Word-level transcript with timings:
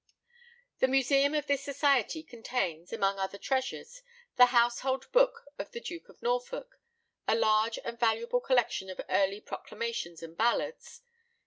The 0.79 0.87
museum 0.87 1.35
of 1.35 1.45
this 1.45 1.61
society 1.63 2.23
contains, 2.23 2.91
among 2.91 3.19
other 3.19 3.37
treasures, 3.37 4.01
the 4.35 4.47
Household 4.47 5.05
Book 5.11 5.45
of 5.59 5.73
the 5.73 5.79
Duke 5.79 6.09
of 6.09 6.23
Norfolk; 6.23 6.79
a 7.27 7.35
large 7.35 7.77
and 7.85 7.99
valuable 7.99 8.41
collection 8.41 8.89
of 8.89 8.99
early 9.09 9.39
proclamations 9.41 10.23
and 10.23 10.35
ballads; 10.35 11.01
T. 11.05 11.11